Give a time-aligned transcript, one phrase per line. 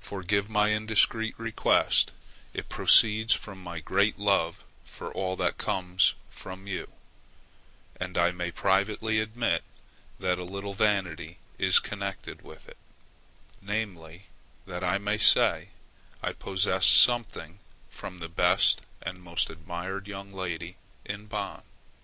[0.00, 2.10] Forgive my indiscreet request;
[2.52, 6.90] it proceeds from my great love for all that comes from you;
[7.94, 9.62] and I may privately admit
[10.18, 12.76] that a little vanity is connected with it,
[13.62, 14.24] namely,
[14.66, 15.68] that I may say
[16.24, 20.74] I possess something from the best and most admired young lady
[21.04, 21.62] in Bonn.